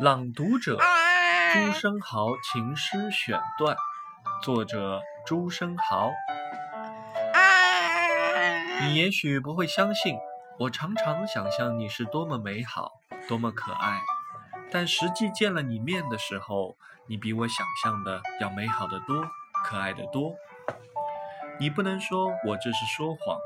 [0.00, 0.78] 朗读者：
[1.52, 3.76] 朱生豪情诗选段，
[4.40, 6.12] 作者：朱生豪。
[8.80, 10.16] 你也许不会相信，
[10.60, 12.92] 我常常想象你是多么美好，
[13.28, 14.00] 多么可爱，
[14.70, 16.76] 但实际见了你面的时候，
[17.08, 19.28] 你比我想象的要美好的多，
[19.64, 20.32] 可爱的多。
[21.58, 23.36] 你不能说我这是说谎，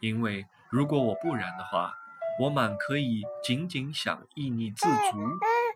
[0.00, 1.94] 因为如果我不然的话，
[2.40, 5.18] 我满可以仅仅想睥睨自足。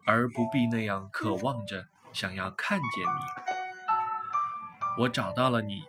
[0.07, 3.09] 而不必那样渴望着想要看见你。
[4.99, 5.83] 我找到了你，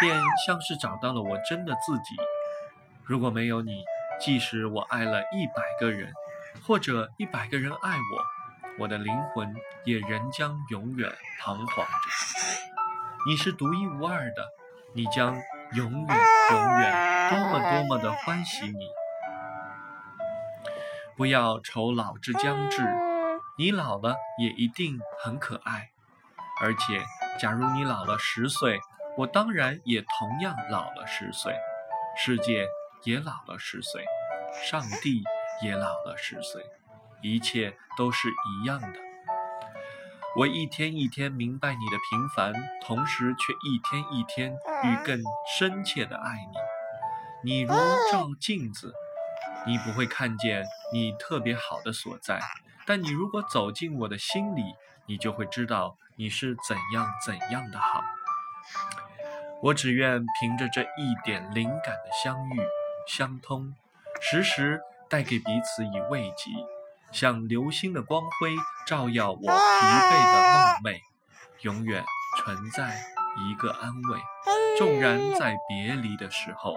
[0.00, 2.16] 便像是找到了我真的自己。
[3.04, 3.82] 如果没有你，
[4.20, 6.12] 即使我爱了一百个人，
[6.64, 8.24] 或者一百个人爱我，
[8.78, 9.52] 我的灵魂
[9.84, 11.92] 也仍将永远彷徨着。
[13.26, 14.46] 你是独一无二的，
[14.94, 15.34] 你将
[15.72, 16.18] 永远
[16.50, 18.88] 永远多么多么的欢喜你。
[21.18, 22.88] 不要愁老之将至。
[23.58, 25.90] 你老了也一定很可爱，
[26.62, 27.04] 而且，
[27.40, 28.78] 假如你老了十岁，
[29.16, 31.56] 我当然也同样老了十岁，
[32.16, 32.68] 世界
[33.02, 34.04] 也老了十岁，
[34.62, 35.24] 上帝
[35.60, 36.62] 也老了十岁，
[37.20, 39.00] 一切都是一样的。
[40.36, 42.52] 我一天一天明白你的平凡，
[42.86, 44.52] 同时却一天一天
[44.84, 45.20] 愈更
[45.58, 46.36] 深切的爱
[47.42, 47.50] 你。
[47.50, 47.74] 你如
[48.12, 48.94] 照镜子，
[49.68, 52.40] 你不会看见你特别好的所在。
[52.86, 54.62] 但你如果走进我的心里，
[55.06, 58.02] 你就会知道你是怎样怎样的好。
[59.62, 62.60] 我只愿凭着这一点灵感的相遇、
[63.06, 63.74] 相通，
[64.20, 66.50] 时时带给彼此以慰藉，
[67.12, 71.00] 像流星的光辉照耀我疲惫的梦寐，
[71.60, 72.02] 永远
[72.38, 72.98] 存在
[73.36, 74.18] 一个安慰。
[74.78, 76.76] 纵然在别离的时候，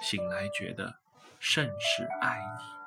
[0.00, 0.94] 醒来觉得
[1.38, 2.85] 甚是爱你。